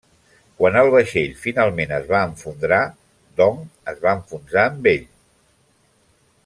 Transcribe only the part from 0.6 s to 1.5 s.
Quan el vaixell